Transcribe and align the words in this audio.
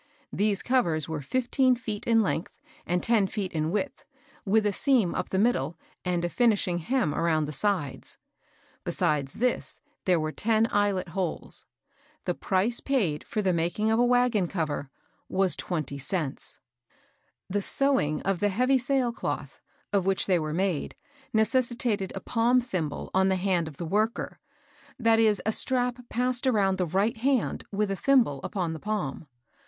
These 0.33 0.63
covers 0.63 1.07
were 1.07 1.21
fifteen 1.21 1.75
feet 1.75 2.07
in 2.07 2.23
length, 2.23 2.59
and 2.87 3.03
ten 3.03 3.27
feet 3.27 3.51
in 3.53 3.69
width, 3.69 4.03
with 4.45 4.65
a 4.65 4.73
seam 4.73 5.13
up 5.13 5.29
the 5.29 5.37
middle, 5.37 5.77
and 6.03 6.25
a 6.25 6.27
finishing 6.29 6.79
hem 6.79 7.13
around 7.13 7.45
the 7.45 7.51
sides. 7.51 8.17
Be 8.83 8.89
sides 8.93 9.33
this 9.33 9.79
there 10.05 10.19
were 10.19 10.31
ten 10.31 10.67
eyelet 10.71 11.09
holes. 11.09 11.67
The 12.25 12.33
price 12.33 12.79
paid 12.79 13.23
for 13.23 13.43
the 13.43 13.53
making 13.53 13.91
of 13.91 13.99
a 13.99 14.03
wagon 14.03 14.47
cover 14.47 14.89
was 15.29 15.55
twenty 15.55 15.99
cents 15.99 16.57
1 17.49 17.57
The 17.57 17.61
sewing 17.61 18.21
of 18.23 18.39
the 18.39 18.49
heavy 18.49 18.79
sail 18.79 19.13
cloth, 19.13 19.59
of 19.93 20.07
which 20.07 20.25
they 20.25 20.39
% 20.39 20.39
198 20.39 20.65
MABEL 20.65 20.87
KOSS. 20.87 20.95
were 20.97 21.29
made, 21.29 21.31
necessitated 21.61 22.11
a 22.15 22.21
palm 22.21 22.59
thimble 22.59 23.11
on 23.13 23.29
the 23.29 23.35
hand 23.35 23.67
of 23.67 23.77
the 23.77 23.85
worker; 23.85 24.39
that 24.97 25.19
is 25.19 25.43
a 25.45 25.51
strap 25.51 25.99
passed 26.09 26.47
around 26.47 26.79
the 26.79 26.87
right 26.87 27.17
hand 27.17 27.65
with 27.71 27.91
a 27.91 27.95
thimble 27.95 28.41
upon 28.43 28.73
the 28.73 28.79
paloi. 28.79 29.27